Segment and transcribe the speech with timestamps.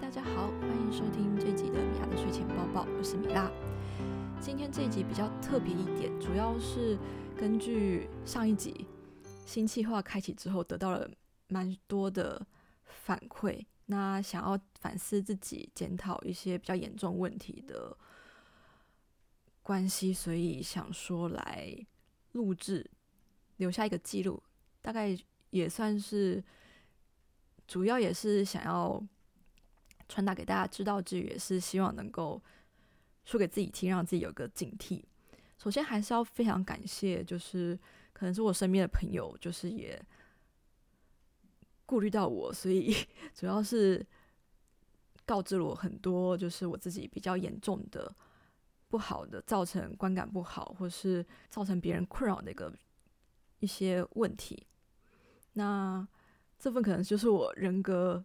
[0.00, 3.50] 大家好，欢迎收听这集的米娅的睡前抱抱，我是米拉。
[4.40, 6.96] 今天这一集比较特别一点，主要是
[7.36, 8.86] 根据上一集
[9.44, 11.10] 新计划开启之后得到了
[11.48, 12.46] 蛮多的
[12.84, 17.96] 反馈，那想要反思自己、检讨一些比较严重问题的
[19.62, 21.76] 关系，所以想说来
[22.32, 22.88] 录制，
[23.56, 24.40] 留下一个记录，
[24.80, 25.18] 大概
[25.50, 26.42] 也算是
[27.66, 29.02] 主要也是想要。
[30.08, 32.42] 传达给大家知道之余，也是希望能够
[33.26, 35.02] 说给自己听，让自己有个警惕。
[35.58, 37.78] 首先，还是要非常感谢，就是
[38.12, 40.00] 可能是我身边的朋友，就是也
[41.84, 42.94] 顾虑到我，所以
[43.34, 44.04] 主要是
[45.26, 48.10] 告知了我很多，就是我自己比较严重的
[48.88, 52.72] 不好的，造成观感不好，或是造成别人困扰的一个
[53.58, 54.66] 一些问题。
[55.52, 56.06] 那
[56.58, 58.24] 这份可能就是我人格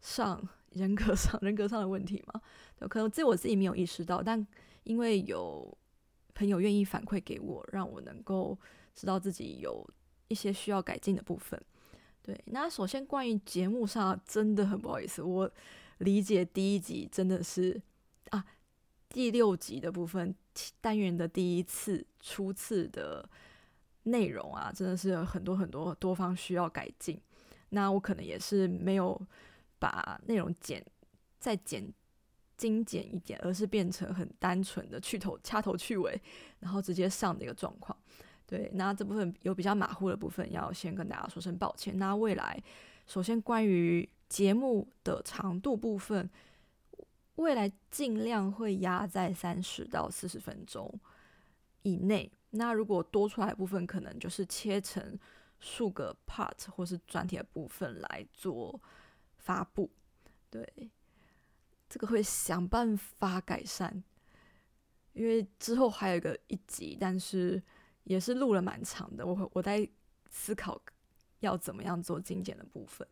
[0.00, 0.48] 上。
[0.74, 2.40] 人格上 人格上的问题嘛，
[2.88, 4.44] 可能这我自己没有意识到，但
[4.82, 5.76] 因为有
[6.34, 8.58] 朋友愿意反馈给我，让我能够
[8.94, 9.88] 知道自己有
[10.28, 11.60] 一些需要改进的部分。
[12.22, 15.50] 对，那首先关于节目上， 真的很不好意思，我
[15.98, 17.80] 理解第一集真的是
[18.30, 18.44] 啊，
[19.08, 20.34] 第六集的部分
[20.80, 23.28] 单元的第一次初次的
[24.04, 27.20] 内容啊，真的是很多很多多方需要改进。
[27.70, 29.20] 那我可能也是没有。
[29.84, 30.82] 把内容剪
[31.38, 31.92] 再剪
[32.56, 36.18] 精简一点，而是变成很单纯的去头掐头去尾，
[36.60, 37.94] 然后直接上的一个状况。
[38.46, 41.98] 对，那这部分有比较马虎的部分，要先跟大家说声抱歉。
[41.98, 42.58] 那未来，
[43.06, 46.30] 首先关于节目的长度部分，
[47.34, 50.90] 未来尽量会压在三十到四十分钟
[51.82, 52.32] 以内。
[52.50, 55.18] 那如果多出来的部分，可能就是切成
[55.58, 58.80] 数个 part 或是专题的部分来做。
[59.44, 59.90] 发布，
[60.50, 60.90] 对，
[61.86, 64.02] 这个会想办法改善，
[65.12, 67.62] 因为之后还有一个一集，但是
[68.04, 69.86] 也是录了蛮长的，我我在
[70.30, 70.80] 思考
[71.40, 73.06] 要怎么样做精简的部分。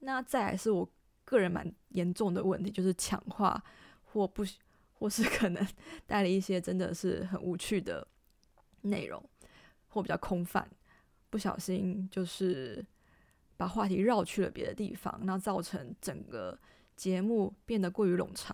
[0.00, 0.86] 那再来是我
[1.24, 3.64] 个人蛮严重的问题，就是强化
[4.04, 4.44] 或不
[4.92, 5.66] 或是可能
[6.06, 8.06] 带了一些真的是很无趣的
[8.82, 9.24] 内容，
[9.88, 10.70] 或比较空泛，
[11.30, 12.84] 不小心就是。
[13.62, 16.58] 把话题绕去了别的地方，那造成整个
[16.96, 18.52] 节目变得过于冗长，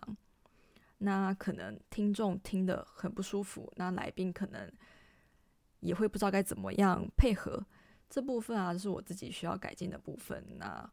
[0.99, 4.71] 那可能听众听得很不舒服，那来宾可能
[5.81, 7.65] 也会不知道该怎么样配合
[8.11, 10.45] 这部分啊，是我自己需要改进的部分。
[10.59, 10.93] 那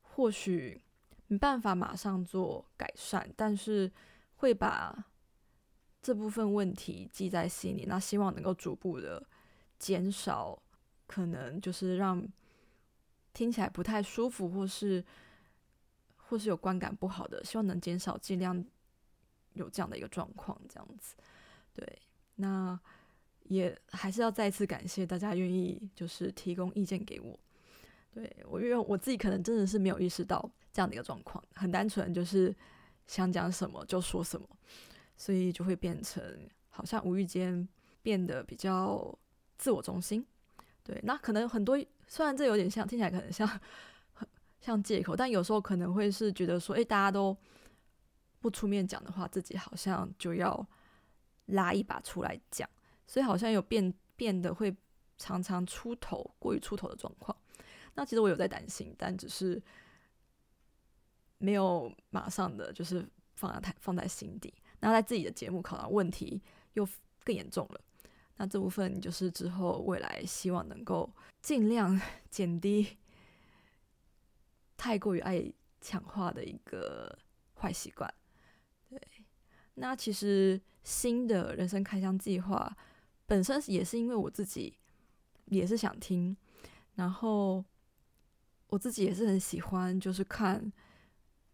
[0.00, 0.80] 或许
[1.26, 3.92] 没办法马上做改善，但是
[4.36, 4.96] 会把
[6.00, 9.22] 这部分问题记在心里，那希望能够逐步的
[9.78, 10.58] 减少，
[11.06, 12.26] 可能就是让。
[13.34, 15.04] 听起来不太舒服，或是
[16.16, 18.64] 或是有观感不好的，希望能减少，尽量
[19.54, 21.14] 有这样的一个状况，这样子。
[21.74, 21.98] 对，
[22.36, 22.78] 那
[23.44, 27.38] 也还是要再次感谢大家愿意就是提供意见给我。
[28.12, 32.54] 对我，因为我自己可能真的是没有意识到这样的一个状况，很单纯就是
[33.06, 34.46] 想讲什么就说什么，
[35.16, 36.22] 所以就会变成
[36.68, 37.66] 好像无意间
[38.02, 39.18] 变得比较
[39.56, 40.26] 自我中心。
[40.84, 41.82] 对，那可能很多。
[42.12, 43.48] 虽然这有点像，听起来可能像
[44.12, 44.28] 很
[44.60, 47.34] 像借口，但有时候可能会是觉得说，哎，大家都
[48.38, 50.68] 不出面讲的话，自己好像就要
[51.46, 52.68] 拉一把出来讲，
[53.06, 54.76] 所以好像有变变得会
[55.16, 57.34] 常常出头，过于出头的状况。
[57.94, 59.62] 那其实我有在担心，但只是
[61.38, 64.52] 没有马上的就是放在太放在心底。
[64.80, 66.42] 那在自己的节目考量问题
[66.74, 66.86] 又
[67.24, 67.80] 更严重了。
[68.42, 71.08] 那这部分就是之后未来希望能够
[71.42, 72.98] 尽量 减低
[74.76, 75.40] 太过于爱
[75.80, 77.16] 强化的一个
[77.54, 78.12] 坏习惯。
[78.90, 79.00] 对，
[79.74, 82.76] 那其实新的人生开箱计划
[83.26, 84.76] 本身也是因为我自己
[85.44, 86.36] 也是想听，
[86.96, 87.64] 然后
[88.66, 90.72] 我自己也是很喜欢，就是看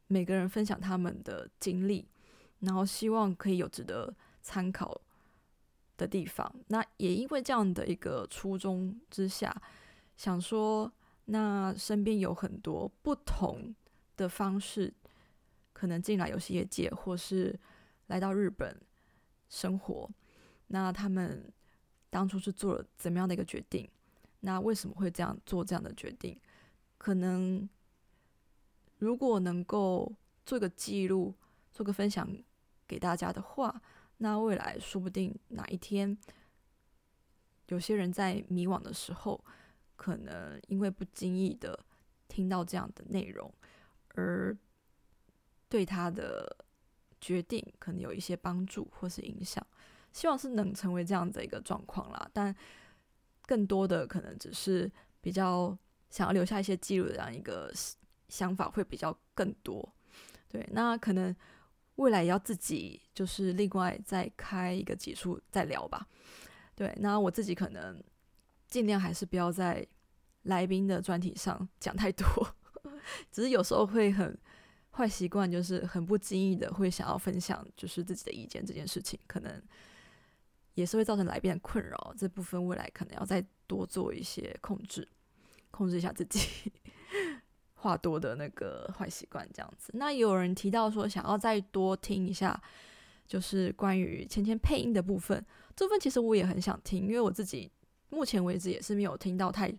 [0.06, 2.08] 每个人分享他们的经历，
[2.60, 4.98] 然后希望可以有值得参考。
[5.98, 9.54] 的地方，那也因为这样的一个初衷之下，
[10.16, 10.90] 想说，
[11.26, 13.74] 那身边有很多不同
[14.16, 14.94] 的方式，
[15.72, 17.58] 可能进来游戏业界，或是
[18.06, 18.80] 来到日本
[19.48, 20.08] 生活，
[20.68, 21.52] 那他们
[22.08, 23.86] 当初是做了怎么样的一个决定？
[24.40, 26.40] 那为什么会这样做这样的决定？
[26.96, 27.68] 可能
[28.98, 30.14] 如果能够
[30.46, 31.34] 做个记录，
[31.72, 32.28] 做个分享
[32.86, 33.82] 给大家的话。
[34.18, 36.16] 那未来说不定哪一天，
[37.68, 39.44] 有些人在迷惘的时候，
[39.96, 41.78] 可能因为不经意的
[42.28, 43.52] 听到这样的内容，
[44.14, 44.56] 而
[45.68, 46.56] 对他的
[47.20, 49.64] 决定可能有一些帮助或是影响。
[50.12, 52.54] 希望是能成为这样的一个状况啦，但
[53.46, 55.76] 更多的可能只是比较
[56.10, 57.72] 想要留下一些记录的这样一个
[58.28, 59.94] 想法会比较更多。
[60.48, 61.34] 对，那可能
[61.98, 66.06] 未来也要自己就是另外再开一个集数再聊吧。
[66.74, 68.00] 对，那我自己可能
[68.68, 69.84] 尽量还是不要在
[70.42, 72.24] 来宾的专题上 讲太多，
[73.32, 74.38] 只是有时候会很
[74.92, 79.60] 坏习惯，就是很不经意的会想要分享就是自己的意见这件事情，可能
[80.74, 82.14] 也是会造成来宾的困扰。
[82.16, 85.08] 这部分未来可能要再多做一些控制，
[85.72, 86.70] 控制一下自己。
[87.80, 89.90] 话多的那个坏习惯，这样子。
[89.94, 92.60] 那也有人提到说，想要再多听一下，
[93.26, 95.44] 就是关于芊芊配音的部分。
[95.76, 97.70] 这部分其实我也很想听，因为我自己
[98.10, 99.72] 目前为止也是没有听到太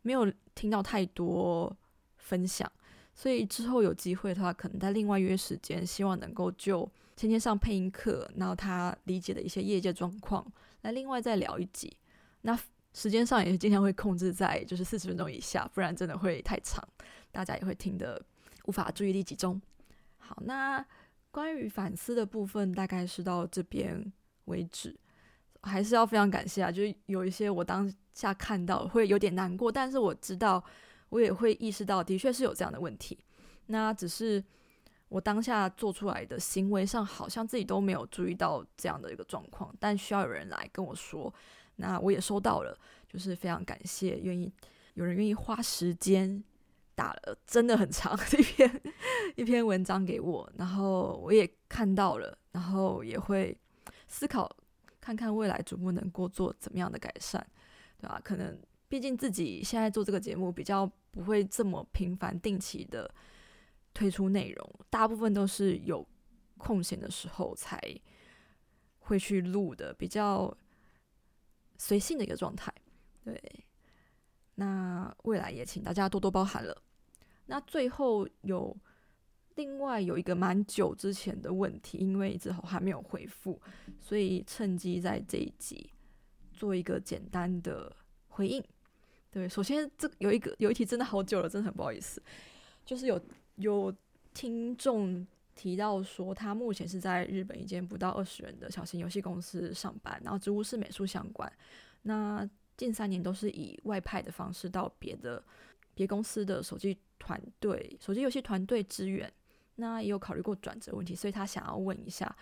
[0.00, 1.74] 没有听到太多
[2.16, 2.70] 分享。
[3.14, 10.50] 所以之后有机会的话，可能在另外约时间，希望能够就芊芊上配音课，然后他理解的一些业界状况，
[10.80, 11.94] 来另外再聊一集。
[12.40, 12.58] 那
[12.94, 16.82] 时间上也是尽量会控制在就是四十分钟以下，不然真的会太长。
[17.32, 18.22] 大家也会听得
[18.66, 19.60] 无法注意力集中。
[20.18, 20.86] 好，那
[21.32, 24.12] 关于反思的部分大概是到这边
[24.44, 24.96] 为止，
[25.62, 26.70] 还是要非常感谢啊！
[26.70, 30.62] 就是有一些我当下看到会有点难过，但是我知道
[31.08, 33.18] 我也会意识到，的确是有这样的问题。
[33.66, 34.42] 那只是
[35.08, 41.32] 我当下做出来的行为上，好像自己都没有注意到这样的一个状况，但需要有人来跟我说。
[41.76, 42.78] 那我也收到了，
[43.08, 44.52] 就是非常感谢，愿意
[44.94, 46.44] 有人愿意花时间。
[46.94, 48.82] 打了真的很长一篇
[49.36, 53.56] 一篇文章给我，然后我也看到了，然后也会
[54.06, 54.54] 思考
[55.00, 57.44] 看看未来主播能够做怎么样的改善，
[57.98, 58.20] 对吧？
[58.22, 58.58] 可能
[58.88, 63.12] 毕竟自己现在做这个节目比较不会这么频繁定期的
[63.94, 66.06] 推出内容，大部分都是有
[66.58, 67.80] 空闲的时候才
[69.00, 70.54] 会去录的，比较
[71.78, 72.72] 随性的一个状态，
[73.24, 73.42] 对。
[74.54, 76.82] 那未来也请大家多多包涵了。
[77.46, 78.76] 那最后有
[79.56, 83.60] 另外有一个蛮久之前的问题，因为之后还没有回复，
[84.00, 85.90] 所以趁机在这一集
[86.52, 87.94] 做一个简单的
[88.28, 88.62] 回应。
[89.30, 92.22] 对，首先这有一个有一题真的好久了，真的很不好意思，
[92.84, 93.20] 就是有
[93.56, 93.94] 有
[94.34, 101.50] 听众提到说，他目前是在日本一间不到二十人的小型游戏公司上班，然后职务是美术相关。
[102.02, 105.42] 那近三年都是以外派的方式到别的
[105.94, 109.32] 别公司的手机团队、手机游戏团队支援，
[109.76, 112.34] 那也有考虑过转职问题，所以他想要问一下，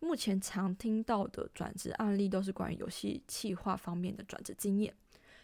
[0.00, 4.92] 目前常听到的转职案例都是关于游戏企划方面的转职经验，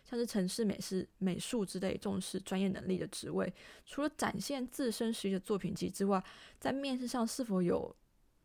[0.04, 3.52] 像是城市美式美术之类重视专业能力的职位，
[3.84, 6.22] 除了展现自身实力的作品集之外，
[6.58, 7.94] 在面试上是否有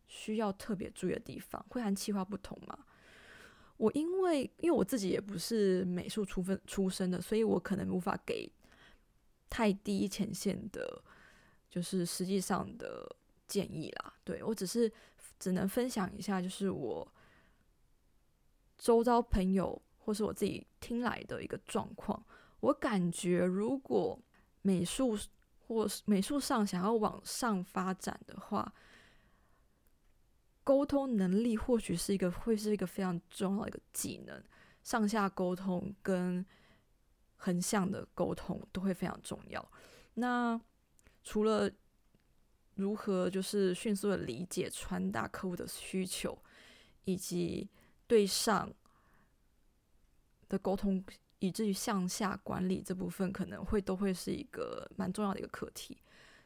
[0.07, 1.65] 需要特别注意的地方？
[1.69, 2.77] 会和企划不同吗？
[3.79, 8.51] 我因为因为我自己也不是美术出分出身的，所以我可能无法给
[9.49, 11.01] 太低前线的，
[11.69, 13.15] 就是实际上的
[13.47, 14.13] 建议啦。
[14.25, 14.91] 对我只是
[15.39, 17.09] 只能分享一下，就是我
[18.77, 22.21] 周遭朋友或是我自己听来的一个状况。
[22.59, 24.19] 我感觉如果
[24.61, 25.17] 美术
[25.67, 28.73] 或是美术上想要往上发展的话。
[30.69, 34.43] 沟通能力或许是一个会是一个非常重要的一个技能，
[34.83, 36.45] 上下沟通跟
[37.37, 39.71] 横向的沟通都会非常重要。
[40.13, 40.61] 那
[41.23, 41.67] 除了
[42.75, 46.37] 如何就是迅速的理解传达客户的需求，
[47.05, 47.67] 以及
[48.05, 48.71] 对上
[50.49, 51.03] 的沟通，
[51.39, 55.97] 以至于向下管理这部分，可能会都会是一个蛮重要的一个课题。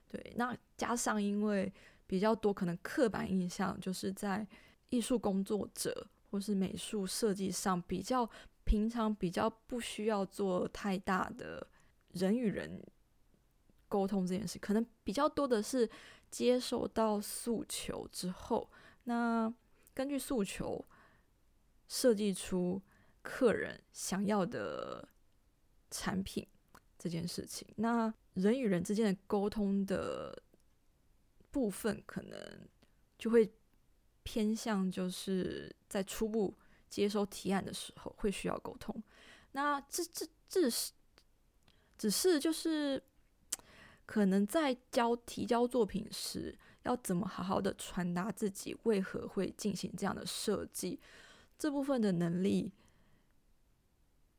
[0.08, 1.70] 对，那加上因为。
[2.13, 4.48] 比较多可能刻板印象就是在
[4.89, 8.29] 艺术工作者或是美术设计上比较
[8.63, 11.65] 平常比较不需要做太大的
[12.10, 12.79] 人与人
[13.88, 15.89] 沟通这件事，可能比较多的是
[16.29, 18.70] 接受到诉求之后，
[19.05, 19.51] 那
[19.96, 20.86] 根据诉求
[21.88, 22.79] 设计出
[23.24, 25.10] 客人想要的
[25.89, 26.46] 产品
[27.00, 30.42] 这件事情，那人与人之间的沟通的。
[31.53, 32.67] 部分可能
[33.15, 33.53] 就会
[34.24, 36.51] 偏向，就是在初步
[36.89, 39.01] 接收提案的时候会需要沟通。
[39.51, 40.91] 那这这这是
[41.95, 43.01] 只是就是
[44.07, 51.00] 可能在交提交作品时，要怎么好好的传达自己为何会进行这样的设计，
[51.60, 52.72] 这部分的能力、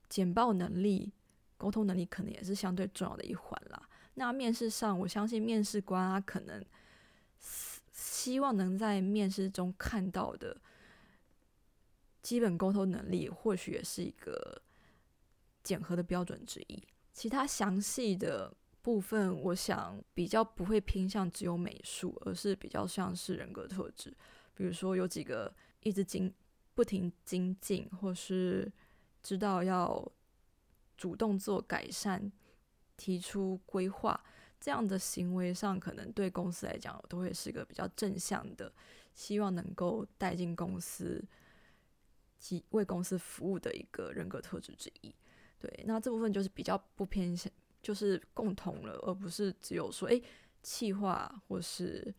[0.09, 1.13] 简报能力、
[1.57, 3.89] 沟通能力，可能也是相对重要的一环啦。
[4.15, 6.65] 那面试上，我相信面试官啊，可能。
[8.25, 10.57] 希望能在面试中看到的
[12.23, 14.63] 基本沟通能力，或许也是一个
[15.63, 16.83] 检核的标准之一。
[17.13, 18.51] 其他详细的
[18.81, 24.17] 部分，我想比较不会偏向只有美术，而是比较像是人格特质。
[24.55, 26.33] 比如说有几个一直精
[26.75, 28.73] 不停精进，或是
[29.23, 30.11] 知道要
[30.97, 32.33] 主动做改善、
[32.97, 34.19] 提出规划
[34.65, 38.73] 这样的行为上，可能对公司来讲都会是个比较正向的，
[39.15, 41.23] 希望能够带进公司
[42.39, 45.15] 及为公司服务的一个人格特质之一。
[45.59, 47.53] 对，那这部分就是比较不偏向，
[47.83, 50.23] 就是共同了，而不是只有说，诶，
[50.63, 52.15] 企划或是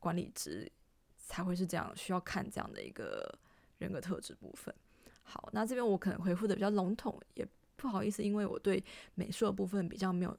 [0.00, 0.68] 管理职
[1.16, 3.32] 才会是这样，需要看这样的一个
[3.78, 4.74] 人格特质部分。
[5.22, 8.82] 好，那这边我可能回复的比较笼统，也不好意思，因为我对
[9.14, 10.36] 美术的部分比较没有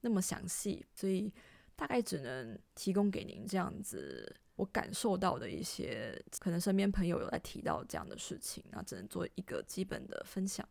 [0.00, 1.32] 那么详细，所以
[1.76, 10.66] 大概只能提供给您这样子我感受到的一些，可能身边朋友有在提到这样的事情，那只能做一个基本的分享。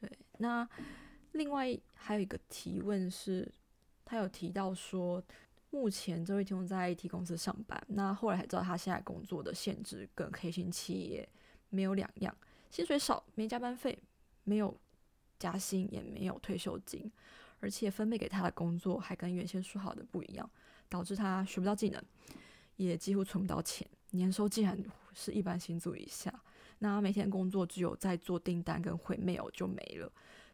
[0.00, 0.68] 对，那
[1.32, 3.50] 另外还有一个提问是，
[4.04, 5.22] 他有提到说，
[5.70, 11.28] 目前这位听众在 IT 公司上班，那后来才知道他现在工作的限制跟黑心企业
[11.68, 12.36] 没有两样，
[12.70, 13.96] 薪水少，没加班费，
[14.44, 14.76] 没有
[15.38, 17.10] 加薪，也没有退休金，
[17.60, 20.48] 而且分配给他的工作还跟原先说好的不一样，
[20.88, 22.02] 导致他学不到技能，
[22.76, 24.78] 也几乎存不到钱，年收竟然
[25.12, 26.32] 是一般薪资以下。
[26.78, 30.10] 那每天工作只有在做订单跟回 mail 就没了。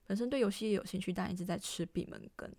[0.06, 2.50] 本身对游戏也有兴趣，但一直在吃闭门羹。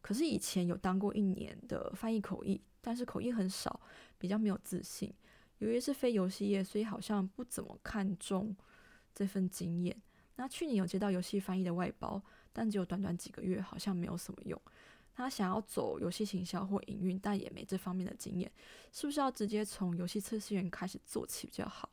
[0.00, 3.80] 可是以前有当过一年的翻译口译，但是口译很少，
[4.18, 5.12] 比较没有自信。
[5.58, 8.56] 由于是非游戏业，所以好像不怎么看重
[9.14, 10.00] 这份经验。
[10.36, 12.22] 那去年有接到游戏翻译的外包，
[12.52, 14.60] 但只有短短几个月，好像没有什么用。
[15.12, 18.50] 他想要走游戏行销或营运，但也没这方面的经验，
[18.90, 21.90] 是不是要直接从游戏测试员开始做起比较好？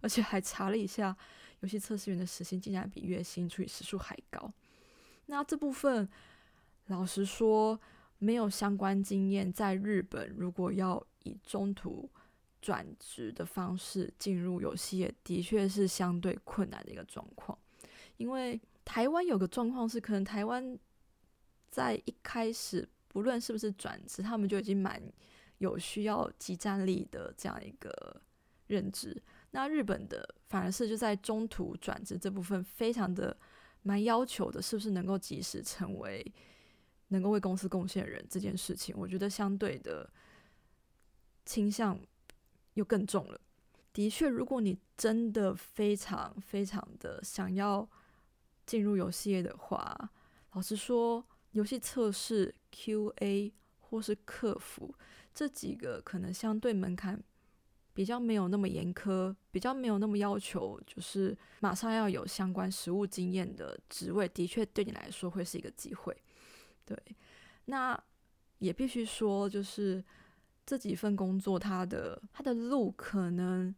[0.00, 1.16] 而且还查了一下，
[1.60, 4.52] 游戏测试员的时薪竟然比月薪除以时数还高。
[5.26, 6.08] 那这部分，
[6.86, 7.80] 老实说，
[8.18, 12.08] 没有相关经验，在日本如果要以中途
[12.62, 17.58] 转职的方式进入游戏业，的确是相对困难的一个状况。
[18.18, 20.78] 因为台湾有个状况是，可能台湾
[21.70, 24.98] 在一开始，不论是不是转职，他们就已经蛮
[25.58, 28.22] 有需要集战力的这样一个
[28.66, 29.22] 认知。
[29.50, 33.36] 那日本的反而是就在中途转职这部分非常的
[33.82, 36.24] 蛮要求的，是不是能够及时成为
[37.08, 40.10] 能够为公司贡献人这件事情，我觉得相对的
[41.44, 42.00] 倾向
[42.72, 43.38] 又更重了。
[43.92, 47.86] 的确，如果你真的非常非常的想要
[48.68, 50.10] 进入游戏业的话，
[50.52, 54.94] 老实说，游戏测试、QA 或是客服
[55.32, 57.24] 这几个可能相对门槛。
[57.94, 66.16] 比较没有那么严苛，比较没有那么要求，就是马上要有相关实务经验的职位，的确对你来说会是一个机会。
[66.84, 66.96] 对，
[67.64, 68.00] 那
[68.58, 70.04] 也必须说，就是
[70.64, 73.74] 这几份工作，它的它的路可能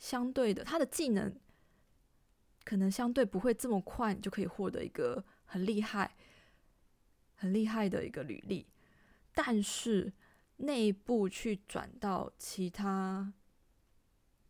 [0.00, 1.32] 相对的，它的技能
[2.64, 6.16] 可能相对不会这么快，就可以获得一个很厉害、
[7.34, 8.66] 很厉害的一个履历，
[9.34, 10.12] 但是。
[10.58, 13.32] 内部去转到其他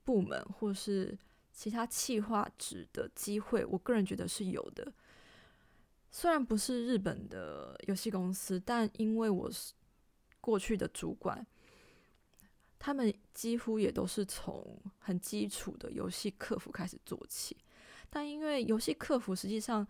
[0.05, 1.17] 部门或是
[1.55, 4.93] 其他企划职的机会，我个人觉得是有的。
[6.11, 9.73] 虽然不是日本的游戏公司，但因为我是
[10.39, 11.47] 过去的主管，
[12.79, 17.57] 他们几乎也都是从很基础的游戏客服开始做起。
[18.13, 19.85] 但因为游戏客服实际上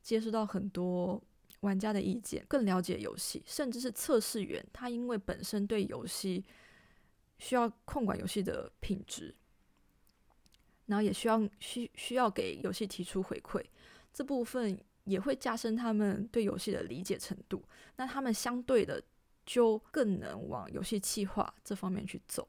[0.00, 1.22] 接触到很多。
[1.62, 6.44] 玩家的意见，更了解游戏，甚至是测试员，他因为本身对游戏
[7.38, 9.34] 需要控管游戏的品质，
[10.86, 13.60] 然后也需要需需要给游戏提出回馈，
[14.14, 17.60] 这部分也会加深他们对游戏的理解程度。
[17.96, 19.02] 那他们相对的
[19.44, 22.46] 就更能往游戏企划这方面去走。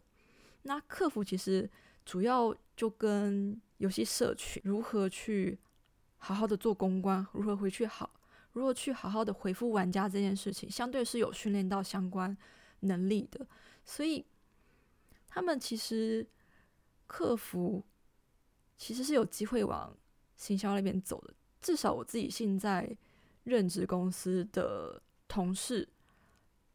[0.62, 1.68] 那客服其实
[2.06, 5.60] 主要就跟游戏社群如何去
[6.18, 8.10] 好好的做公关，如何回去好。
[8.54, 12.36] 如何去好好的回复玩家这件事情，相对是有训练到相关
[12.82, 13.46] 能力的，
[13.86, 14.26] 所以
[15.28, 16.28] 他们其实
[17.06, 17.86] 客服
[18.76, 19.96] 其实是有机会往
[20.36, 21.34] 行销那边走的。
[21.62, 22.98] 至少我自己现在
[23.44, 25.88] 任职公司的同事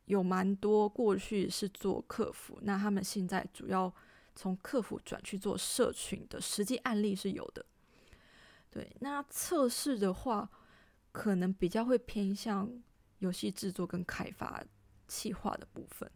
[0.05, 3.93] 有蛮多过去是做客服，那他们现在主要
[4.35, 7.64] 从客服转去做社群的实际案例是有的。
[8.71, 10.50] 对，那测试的话。
[11.12, 12.69] 可能比较会偏向
[13.21, 14.61] 游戏制作跟开发
[15.07, 16.11] 企划的部分，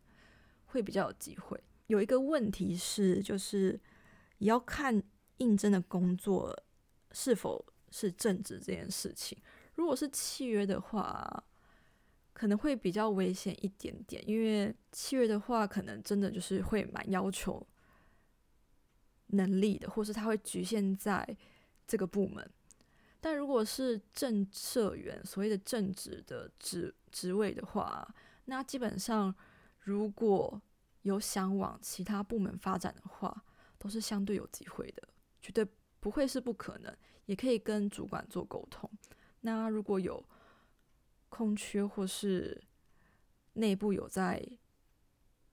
[0.66, 1.62] 会比较有机会。
[1.86, 3.80] 有一个问题是，就是
[4.38, 5.00] 也要看
[5.36, 6.52] 应征的工作
[7.12, 9.38] 是否是正职这件事情。
[9.76, 11.44] 如果是契约的话，
[12.32, 17.64] 可能会比较危险一点点，因为契约的话，可能真的就是会蛮要求
[19.28, 21.36] 能力的，或是他会局限在
[21.86, 22.48] 这个部门。
[23.20, 29.34] 但如果是正社员，所谓的正职的职职位的话，那基本上
[29.80, 30.60] 如果
[31.02, 33.44] 有想往其他部门发展的话，
[33.76, 35.08] 都是相对有机会的，
[35.40, 35.66] 绝对
[35.98, 38.88] 不会是不可能，也可以跟主管做沟通。
[39.40, 40.24] 那如果有
[41.28, 42.62] 空缺或是
[43.54, 44.44] 内部有在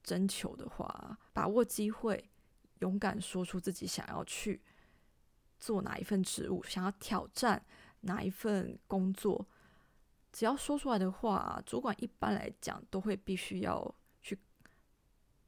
[0.03, 2.29] 征求的话，把握机会，
[2.79, 4.61] 勇敢说出自己想要去
[5.57, 7.63] 做哪一份职务，想要挑战
[8.01, 9.47] 哪一份工作，
[10.31, 14.37] 只要说出来的话，主管一般来讲都会必须要去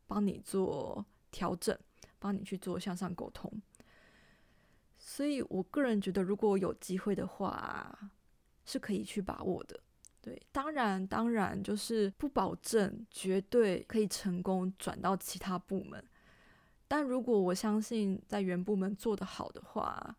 [0.07, 1.77] 帮你做调整，
[2.19, 3.51] 帮你去做向上沟通。
[4.97, 8.11] 所以我个人觉得，如果有机会的话，
[8.65, 9.79] 是可以去把握的。
[10.21, 16.03] 对，当然，当然就是不保证绝对可以成功转到其他部门，
[16.87, 20.15] 但如果我相信在原部门做得好的话，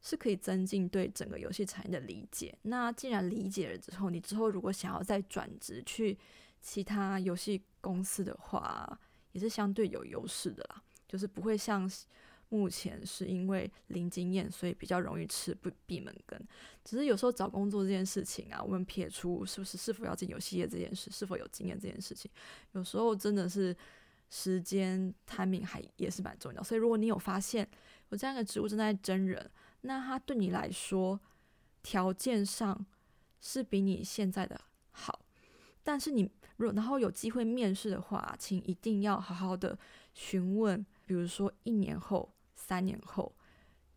[0.00, 2.56] 是可以增进对整个游戏产业的理解。
[2.62, 6.18] 那既然理解了之后，你之后如果想要再转职去
[6.60, 8.98] 其他游戏公司的话，
[9.32, 11.90] 也是相对有优势的啦，就是不会像。
[12.48, 16.40] 目前是因为零经验，所以比较容易吃不闭门羹。
[16.84, 22.30] 只是有时候找工作这件事情啊，我们撇除是不是是否要进游戏业这件事，是否有经验这件事情，
[22.70, 23.76] 有时候真的是
[24.28, 26.62] 时间 timing 还也是蛮重要。
[26.62, 27.68] 所以如果你有发现
[28.10, 29.50] 有这样的职务正在真人，
[29.82, 31.18] 那他对你来说
[31.82, 32.86] 条件上
[33.40, 34.60] 是比你现在的
[34.92, 35.20] 好，
[35.82, 39.78] 但是你如果然后有机会面试的话，请一定要好好的
[40.14, 42.32] 询问，比如说一年后。
[42.58, 43.32] 三年后，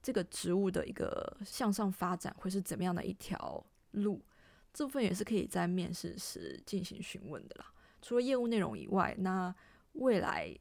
[0.04, 4.22] 这个职务的一个向上发展会是怎么样的一条路？
[4.72, 7.74] 这部分也是可以在面试时进行询问的啦。
[8.00, 9.56] 除了业务内容以外，那
[10.00, 10.54] 未来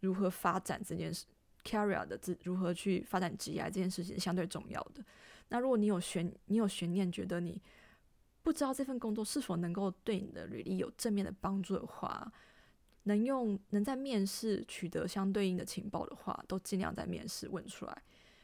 [0.00, 1.26] 如何发展这件事
[1.64, 5.04] ，career 的这如何去发展职业这件事情是相对重要的。
[5.48, 7.60] 那如果你有悬，你有悬念，觉得你
[8.42, 12.32] 不知道这份工作是否能够对你的履历有正面的帮助的话，
[13.02, 18.02] 能用能在面试取得相对应的情报的话，都尽量在面试问出来，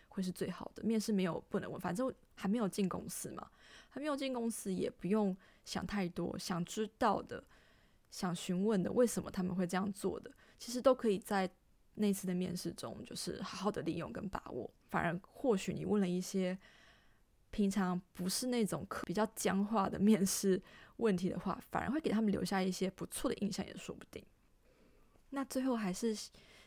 [0.09, 0.83] 会是最好的。
[0.83, 3.49] 面试没有不能问，反正还没有进公司嘛，
[3.88, 7.42] 还没有进公司也不用想太多，想知道的、
[8.11, 11.51] 想询问的，为什么他们会这样做的，其实都可以在
[11.95, 14.71] 那次的面试中，就是好好的利用跟把握。
[14.88, 16.57] 反而或许你问了一些
[17.51, 20.62] 平常不是那种比较僵化的面试
[20.99, 24.25] 问题的话，反而会给他们留下一些不错的印象，也说不定。
[25.31, 26.16] 那最后还是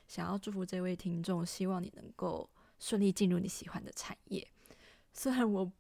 [0.08, 4.48] 想要祝福这位听众，希望你能够顺利进入你喜欢的产业。
[5.14, 5.72] 虽然我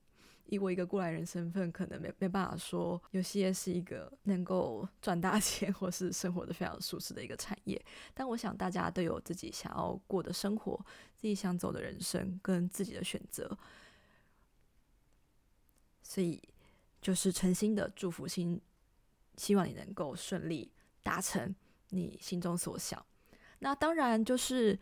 [0.49, 7.83] 以我一个过来人身份，可能没没办法说游戏业是一个能够 赚大钱或是生活的非常舒适的一个产业，
[8.13, 10.75] 但我想大家都有自己想要过的生活，
[11.15, 13.57] 自己想走的人生跟自己的选择，
[16.03, 16.41] 所以
[17.01, 18.59] 就是诚心的祝福心，
[19.37, 21.55] 希望你能够顺利达成。
[21.91, 23.03] 你心中所想，
[23.57, 24.77] 那当然就是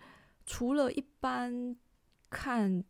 [0.46, 1.74] 除了一般
[2.30, 2.84] 看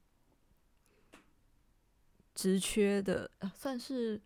[2.37, 4.21] 职缺的，算是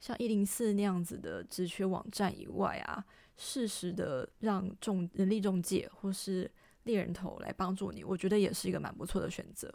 [0.00, 3.04] 像一零四那样子的职缺网站以外啊，
[3.36, 6.50] 适时的让中人力中介或是
[6.84, 9.72] 猎人头来帮助你，我觉得也是一个蛮不错的选择。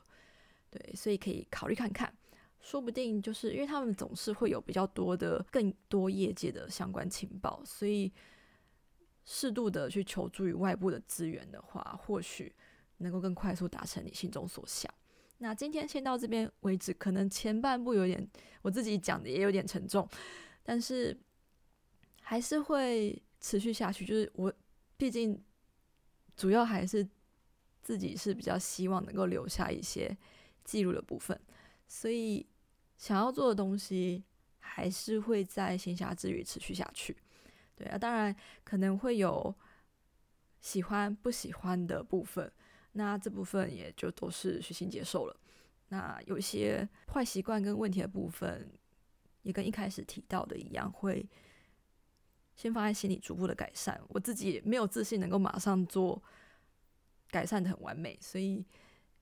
[0.71, 2.12] 对，所以可以考虑看看，
[2.60, 8.12] 说不定就是因为他们总是会有比较多的更多业界的相关情报，所以。
[9.30, 12.56] 适度的去求助于外部的资源的话，或许
[13.00, 14.89] 能够更快速达成你心中所想。
[15.39, 18.28] 那今天先到这边为止，可能前半部有点
[18.62, 20.08] 我自己讲的也有点沉重，
[20.63, 21.17] 但是
[22.21, 24.06] 还是会持续下去。
[24.06, 24.52] 就是我
[24.97, 25.39] 毕竟
[26.36, 27.08] 主要还是
[27.82, 30.17] 自己是比较希望能够留下一些
[30.63, 31.39] 记录的部分，
[31.88, 32.45] 所以
[32.97, 34.23] 想要做的东西
[34.60, 37.15] 还是会在闲暇之余持续下去。
[37.76, 39.54] 对啊，当然可能会有
[40.60, 42.52] 喜欢不喜欢的部分，
[42.98, 45.40] 那这部分也就都是虚心接受了。
[45.90, 48.68] 那有一些坏习惯跟问题的部分，
[49.44, 51.24] 也跟一开始提到的一样，会
[52.56, 54.02] 先放在心里逐步的改善。
[54.10, 56.22] 我自己没有自信能够马上做
[57.30, 58.66] 改善的很完美，所以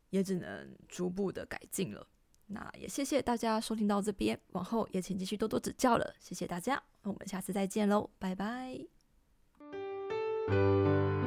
[0.09, 2.07] 也只能逐步的改进了。
[2.47, 8.79] 那也谢谢大家收听到这边，往后也请继续多多指教了，谢谢大家，那我们下次再见喽，拜拜。
[10.47, 11.24] 拜。